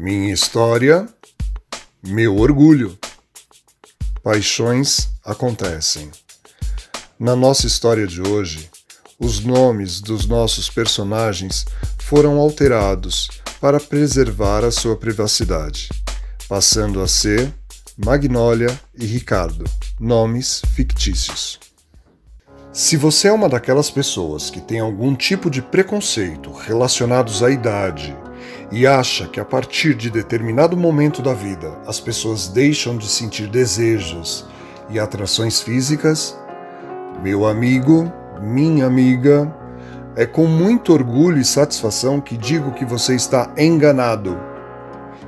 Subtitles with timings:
[0.00, 1.08] Minha história,
[2.06, 2.96] meu orgulho.
[4.22, 6.08] Paixões acontecem.
[7.18, 8.70] Na nossa história de hoje,
[9.18, 11.66] os nomes dos nossos personagens
[11.98, 13.28] foram alterados
[13.60, 15.88] para preservar a sua privacidade,
[16.48, 17.52] passando a ser
[17.96, 19.64] Magnólia e Ricardo,
[19.98, 21.58] nomes fictícios.
[22.72, 28.16] Se você é uma daquelas pessoas que tem algum tipo de preconceito relacionados à idade
[28.70, 33.48] e acha que a partir de determinado momento da vida as pessoas deixam de sentir
[33.48, 34.46] desejos
[34.90, 36.38] e atrações físicas,
[37.22, 39.54] meu amigo, minha amiga,
[40.16, 44.38] é com muito orgulho e satisfação que digo que você está enganado.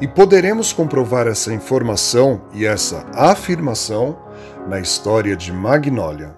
[0.00, 4.16] E poderemos comprovar essa informação e essa afirmação
[4.68, 6.36] na história de Magnólia.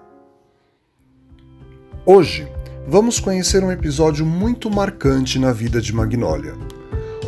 [2.05, 2.47] Hoje,
[2.87, 6.80] vamos conhecer um episódio muito marcante na vida de Magnólia.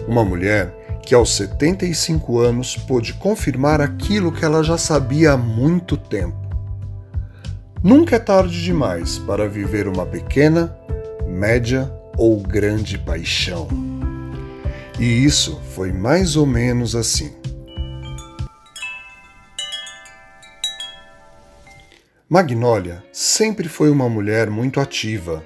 [0.08, 5.98] Uma mulher que aos 75 anos pôde confirmar aquilo que ela já sabia há muito
[5.98, 6.38] tempo.
[7.84, 10.76] Nunca é tarde demais para viver uma pequena,
[11.28, 13.68] média ou grande paixão.
[15.00, 17.34] E isso foi mais ou menos assim.
[22.30, 25.44] Magnólia sempre foi uma mulher muito ativa.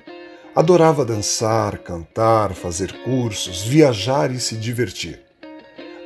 [0.57, 5.19] Adorava dançar, cantar, fazer cursos, viajar e se divertir.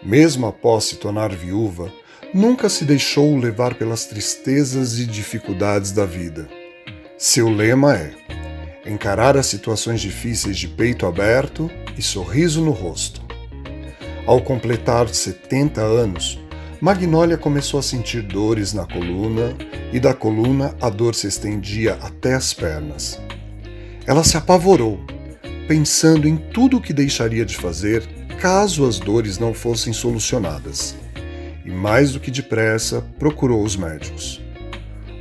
[0.04, 1.90] Mesmo após se tornar viúva,
[2.34, 6.50] nunca se deixou levar pelas tristezas e dificuldades da vida.
[7.18, 8.12] Seu lema é:
[8.86, 13.22] encarar as situações difíceis de peito aberto e sorriso no rosto.
[14.28, 16.38] Ao completar 70 anos,
[16.82, 19.56] Magnólia começou a sentir dores na coluna
[19.94, 23.18] e da coluna a dor se estendia até as pernas.
[24.06, 25.00] Ela se apavorou,
[25.68, 28.04] pensando em tudo o que deixaria de fazer
[28.40, 30.96] caso as dores não fossem solucionadas.
[31.64, 34.42] E mais do que depressa procurou os médicos.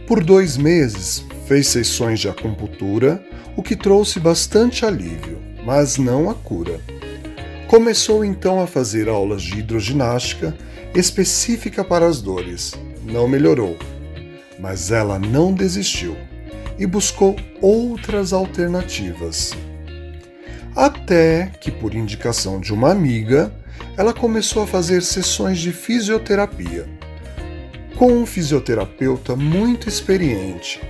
[0.06, 3.22] Por dois meses fez sessões de acupuntura,
[3.54, 6.80] o que trouxe bastante alívio, mas não a cura.
[7.68, 10.56] Começou então a fazer aulas de hidroginástica
[10.94, 12.72] específica para as dores.
[13.04, 13.76] Não melhorou,
[14.58, 16.16] mas ela não desistiu
[16.80, 19.52] e buscou outras alternativas.
[20.74, 23.52] Até que, por indicação de uma amiga,
[23.98, 26.88] ela começou a fazer sessões de fisioterapia.
[27.96, 30.80] Com um fisioterapeuta muito experiente,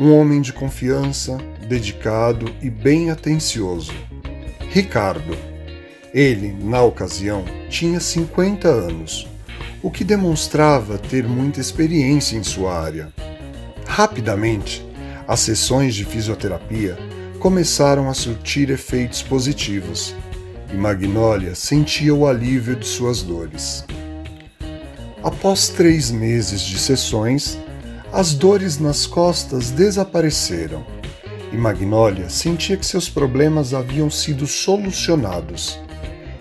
[0.00, 3.92] um homem de confiança, dedicado e bem atencioso,
[4.70, 5.36] Ricardo.
[6.12, 9.28] Ele, na ocasião, tinha 50 anos
[9.82, 13.12] o que demonstrava ter muita experiência em sua área.
[13.86, 14.84] Rapidamente,
[15.26, 16.96] as sessões de fisioterapia
[17.38, 20.14] começaram a surtir efeitos positivos
[20.72, 23.84] e Magnólia sentia o alívio de suas dores.
[25.22, 27.58] Após três meses de sessões,
[28.12, 30.84] as dores nas costas desapareceram
[31.52, 35.78] e Magnólia sentia que seus problemas haviam sido solucionados.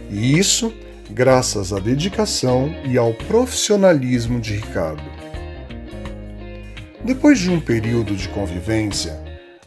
[0.10, 0.74] E isso
[1.10, 5.15] graças à dedicação e ao profissionalismo de Ricardo.
[7.06, 9.16] Depois de um período de convivência,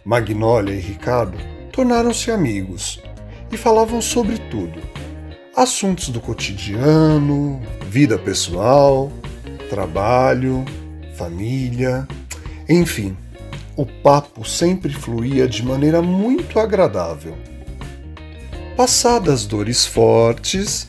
[0.04, 1.38] Magnólia e Ricardo
[1.70, 3.00] tornaram-se amigos
[3.52, 4.82] e falavam sobre tudo:
[5.54, 9.12] assuntos do cotidiano, vida pessoal,
[9.70, 10.64] trabalho,
[11.14, 12.08] família,
[12.68, 13.16] enfim.
[13.76, 17.38] O papo sempre fluía de maneira muito agradável.
[18.76, 20.88] Passadas dores fortes,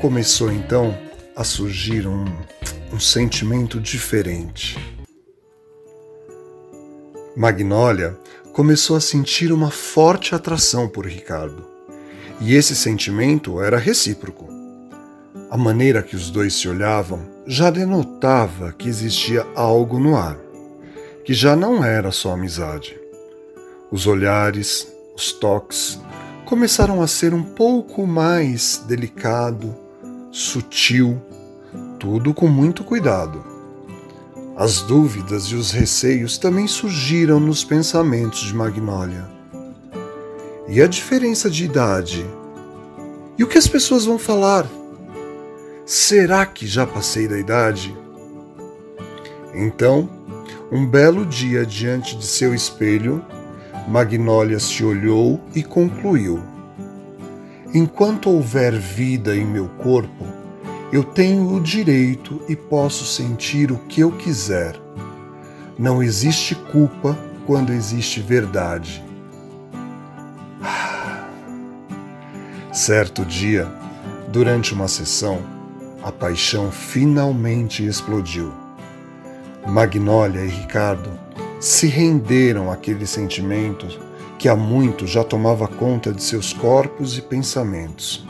[0.00, 0.96] começou então
[1.36, 2.24] a surgir um,
[2.90, 4.95] um sentimento diferente.
[7.36, 8.18] Magnólia
[8.50, 11.66] começou a sentir uma forte atração por Ricardo,
[12.40, 14.48] e esse sentimento era recíproco.
[15.50, 20.38] A maneira que os dois se olhavam já denotava que existia algo no ar,
[21.26, 22.98] que já não era só amizade.
[23.90, 26.00] Os olhares, os toques
[26.46, 29.76] começaram a ser um pouco mais delicado
[30.32, 31.20] sutil,
[31.98, 33.55] tudo com muito cuidado.
[34.58, 39.28] As dúvidas e os receios também surgiram nos pensamentos de Magnólia.
[40.66, 42.24] E a diferença de idade?
[43.36, 44.66] E o que as pessoas vão falar?
[45.84, 47.94] Será que já passei da idade?
[49.52, 50.08] Então,
[50.72, 53.22] um belo dia diante de seu espelho,
[53.86, 56.42] Magnólia se olhou e concluiu:
[57.74, 60.24] Enquanto houver vida em meu corpo,
[60.96, 64.76] eu tenho o direito e posso sentir o que eu quiser.
[65.78, 67.16] Não existe culpa
[67.46, 69.04] quando existe verdade.
[72.72, 73.70] Certo dia,
[74.36, 75.42] Durante uma sessão,
[76.02, 78.52] a paixão finalmente explodiu.
[79.66, 81.08] Magnólia e Ricardo
[81.58, 83.86] se renderam àquele sentimento
[84.38, 88.26] que há muito já tomava conta de seus corpos e pensamentos.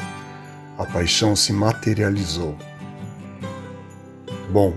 [0.78, 2.56] A paixão se materializou.
[4.50, 4.74] Bom,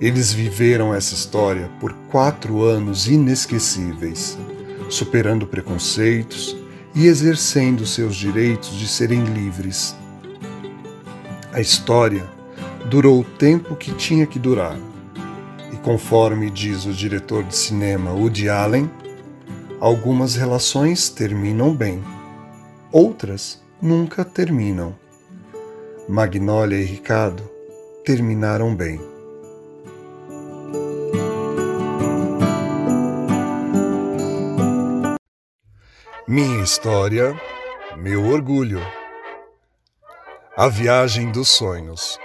[0.00, 4.36] eles viveram essa história por quatro anos inesquecíveis,
[4.90, 6.56] superando preconceitos
[6.94, 9.96] e exercendo seus direitos de serem livres.
[11.52, 12.28] A história
[12.90, 14.76] durou o tempo que tinha que durar.
[15.72, 18.90] E conforme diz o diretor de cinema Woody Allen,
[19.80, 22.02] algumas relações terminam bem,
[22.90, 25.01] outras nunca terminam.
[26.08, 27.48] Magnólia e Ricardo
[28.04, 29.00] terminaram bem.
[36.26, 37.40] Minha história,
[37.96, 38.80] meu orgulho.
[40.56, 42.18] A Viagem dos Sonhos.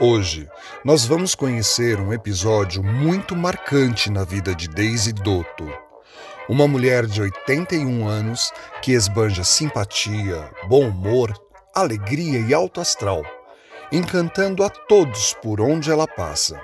[0.00, 0.48] Hoje,
[0.84, 5.68] nós vamos conhecer um episódio muito marcante na vida de Daisy Dotto,
[6.48, 11.32] uma mulher de 81 anos que esbanja simpatia, bom humor,
[11.74, 13.22] alegria e alto astral,
[13.90, 16.60] encantando a todos por onde ela passa.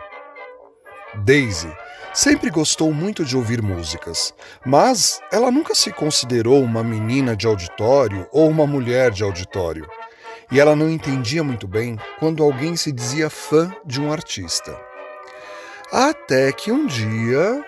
[1.24, 1.72] Daisy
[2.12, 4.34] sempre gostou muito de ouvir músicas,
[4.64, 9.88] mas ela nunca se considerou uma menina de auditório ou uma mulher de auditório
[10.50, 14.78] e ela não entendia muito bem quando alguém se dizia fã de um artista.
[15.92, 17.64] Até que um dia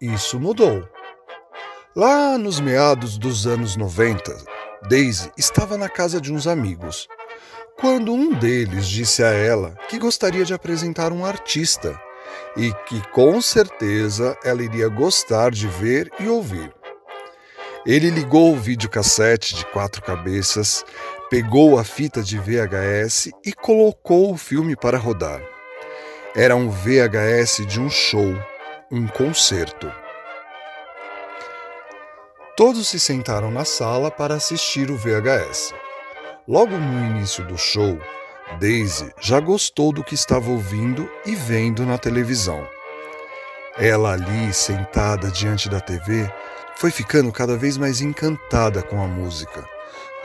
[0.00, 0.88] isso mudou.
[1.94, 4.36] Lá nos meados dos anos 90,
[4.88, 7.08] Daisy estava na casa de uns amigos,
[7.76, 12.00] quando um deles disse a ela que gostaria de apresentar um artista
[12.56, 16.72] e que com certeza ela iria gostar de ver e ouvir.
[17.84, 20.84] Ele ligou o videocassete de quatro cabeças,
[21.28, 25.42] pegou a fita de VHS e colocou o filme para rodar.
[26.34, 28.34] Era um VHS de um show,
[28.90, 30.05] um concerto.
[32.56, 35.74] Todos se sentaram na sala para assistir o VHS.
[36.48, 37.98] Logo no início do show,
[38.58, 42.66] Daisy já gostou do que estava ouvindo e vendo na televisão.
[43.76, 46.32] Ela ali, sentada diante da TV,
[46.76, 49.76] foi ficando cada vez mais encantada com a música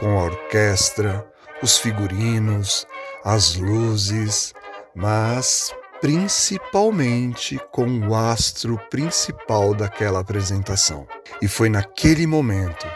[0.01, 1.23] com a orquestra,
[1.61, 2.87] os figurinos,
[3.23, 4.51] as luzes,
[4.95, 11.07] mas principalmente com o astro principal daquela apresentação.
[11.39, 12.87] E foi naquele momento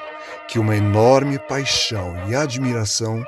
[0.47, 3.23] que uma enorme paixão e admiração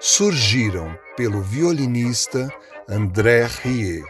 [0.00, 2.52] surgiram pelo violinista
[2.88, 4.02] André Rie.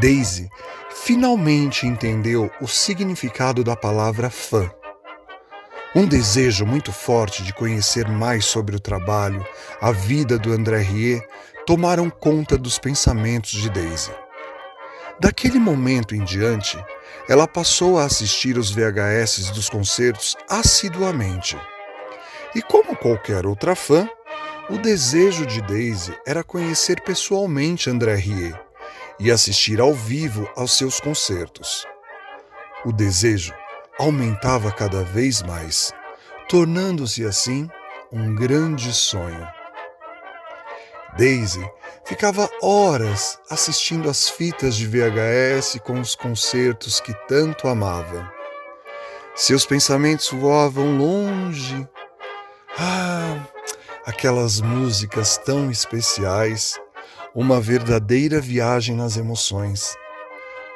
[0.00, 0.50] Daisy
[0.90, 4.70] finalmente entendeu o significado da palavra fã
[5.96, 9.42] um desejo muito forte de conhecer mais sobre o trabalho,
[9.80, 11.22] a vida do André Rie,
[11.66, 14.12] tomaram conta dos pensamentos de Daisy.
[15.18, 16.78] Daquele momento em diante,
[17.28, 21.58] ela passou a assistir os VHS dos concertos assiduamente.
[22.54, 24.08] E como qualquer outra fã,
[24.70, 28.54] o desejo de Daisy era conhecer pessoalmente André Rie
[29.18, 31.84] e assistir ao vivo aos seus concertos.
[32.84, 33.54] O desejo
[33.98, 35.92] aumentava cada vez mais,
[36.48, 37.68] tornando-se assim
[38.12, 39.55] um grande sonho.
[41.16, 41.66] Daisy
[42.04, 48.30] ficava horas assistindo às fitas de VHS com os concertos que tanto amava.
[49.34, 51.88] Seus pensamentos voavam longe.
[52.78, 53.46] Ah,
[54.04, 56.78] aquelas músicas tão especiais,
[57.34, 59.96] uma verdadeira viagem nas emoções.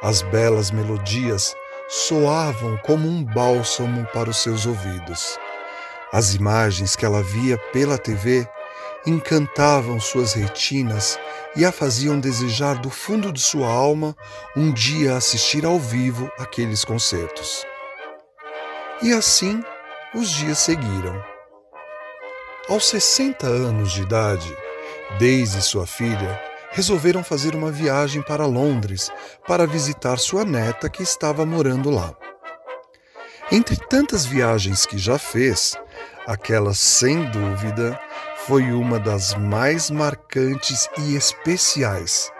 [0.02, 1.54] As belas melodias
[1.88, 5.38] soavam como um bálsamo para os seus ouvidos.
[6.12, 8.48] As imagens que ela via pela TV
[9.06, 11.18] encantavam suas retinas
[11.56, 14.16] e a faziam desejar do fundo de sua alma
[14.56, 17.66] um dia assistir ao vivo aqueles concertos.
[19.02, 19.62] E assim
[20.14, 21.22] os dias seguiram.
[22.68, 24.56] Aos 60 anos de idade,
[25.18, 26.40] Daisy e sua filha
[26.70, 29.10] resolveram fazer uma viagem para Londres
[29.46, 32.14] para visitar sua neta que estava morando lá.
[33.50, 35.76] Entre tantas viagens que já fez,
[36.26, 37.98] aquela sem dúvida
[38.46, 42.32] foi uma das mais marcantes e especiais,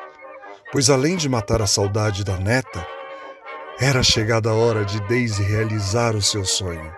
[0.72, 2.86] pois além de matar a saudade da neta,
[3.78, 6.92] era chegada a hora de Daisy realizar o seu sonho.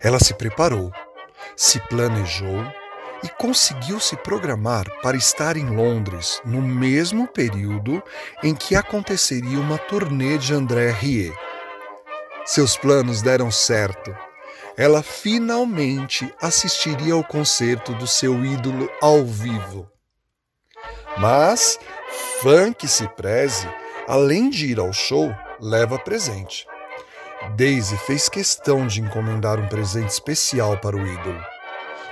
[0.00, 0.92] Ela se preparou,
[1.56, 2.64] se planejou
[3.22, 8.02] e conseguiu se programar para estar em Londres no mesmo período
[8.42, 11.32] em que aconteceria uma turnê de André Rie.
[12.44, 14.14] Seus planos deram certo.
[14.76, 19.88] Ela finalmente assistiria ao concerto do seu ídolo ao vivo.
[21.16, 21.78] Mas,
[22.42, 23.68] fã que se preze,
[24.08, 26.66] além de ir ao show, leva presente.
[27.56, 31.40] Daisy fez questão de encomendar um presente especial para o ídolo.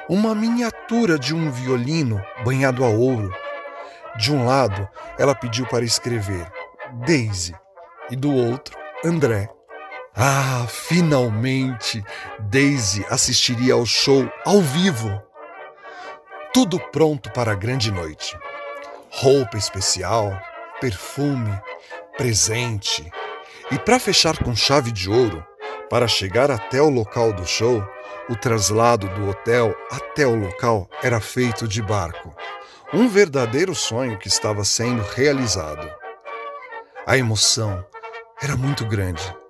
[0.09, 3.35] Uma miniatura de um violino banhado a ouro.
[4.17, 4.89] De um lado,
[5.19, 6.47] ela pediu para escrever
[7.07, 7.55] Daisy
[8.11, 9.49] e do outro, André.
[10.15, 12.05] Ah, finalmente
[12.39, 15.23] Daisy assistiria ao show ao vivo.
[16.53, 18.37] Tudo pronto para a grande noite.
[19.11, 20.39] Roupa especial,
[20.83, 21.59] perfume,
[22.19, 23.11] presente.
[23.71, 25.43] E para fechar com chave de ouro,
[25.89, 27.83] para chegar até o local do show,
[28.29, 32.35] o traslado do hotel até o local era feito de barco.
[32.93, 35.91] Um verdadeiro sonho que estava sendo realizado.
[37.07, 37.83] A emoção
[38.43, 39.42] era muito grande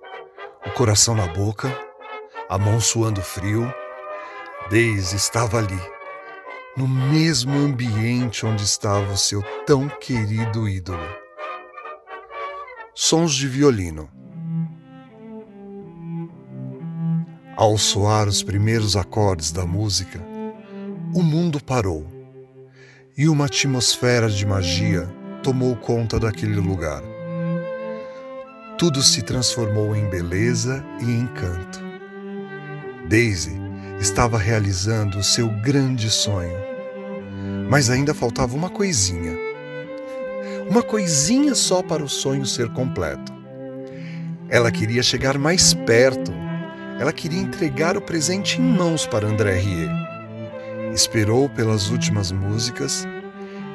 [0.65, 1.69] o coração na boca,
[2.49, 3.71] a mão suando frio.
[4.69, 5.79] Daisy estava ali,
[6.77, 11.05] no mesmo ambiente onde estava o seu tão querido ídolo.
[12.95, 14.09] Sons de violino.
[17.57, 20.19] Ao soar os primeiros acordes da música,
[21.13, 22.07] o mundo parou
[23.15, 25.07] e uma atmosfera de magia
[25.43, 27.12] tomou conta daquele lugar
[28.83, 31.81] tudo se transformou em beleza e encanto.
[33.07, 33.57] Daisy
[33.97, 36.57] estava realizando o seu grande sonho,
[37.69, 39.37] mas ainda faltava uma coisinha.
[40.69, 43.31] Uma coisinha só para o sonho ser completo.
[44.49, 46.33] Ela queria chegar mais perto.
[46.99, 49.89] Ela queria entregar o presente em mãos para André Rie.
[50.93, 53.07] Esperou pelas últimas músicas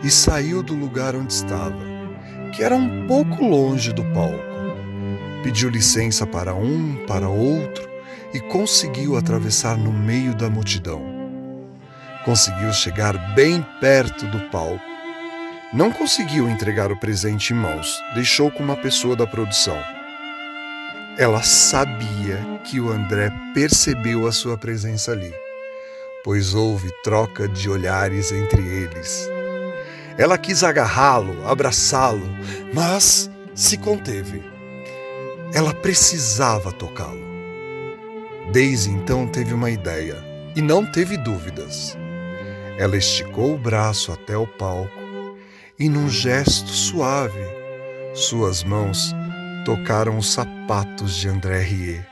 [0.04, 1.80] e saiu do lugar onde estava,
[2.54, 4.57] que era um pouco longe do palco
[5.48, 7.88] pediu licença para um, para outro
[8.34, 11.00] e conseguiu atravessar no meio da multidão.
[12.22, 14.84] Conseguiu chegar bem perto do palco.
[15.72, 19.78] Não conseguiu entregar o presente em mãos, deixou com uma pessoa da produção.
[21.16, 25.32] Ela sabia que o André percebeu a sua presença ali,
[26.22, 29.26] pois houve troca de olhares entre eles.
[30.18, 32.28] Ela quis agarrá-lo, abraçá-lo,
[32.74, 34.57] mas se conteve
[35.52, 37.26] ela precisava tocá-lo.
[38.52, 40.16] Daisy então teve uma ideia
[40.56, 41.96] e não teve dúvidas.
[42.78, 44.98] Ela esticou o braço até o palco
[45.78, 47.40] e, num gesto suave,
[48.14, 49.14] suas mãos
[49.64, 52.04] tocaram os sapatos de André Rie.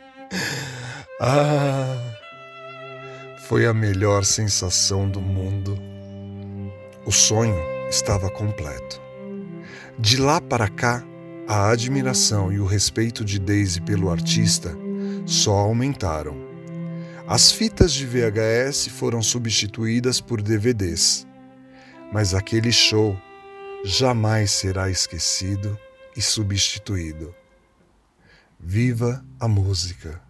[1.20, 1.96] ah!
[3.48, 5.76] Foi a melhor sensação do mundo.
[7.04, 9.02] O sonho estava completo.
[9.98, 11.04] De lá para cá,
[11.52, 14.72] a admiração e o respeito de Daisy pelo artista
[15.26, 16.36] só aumentaram.
[17.26, 21.26] As fitas de VHS foram substituídas por DVDs,
[22.12, 23.20] mas aquele show
[23.84, 25.76] jamais será esquecido
[26.16, 27.34] e substituído.
[28.56, 30.29] Viva a música!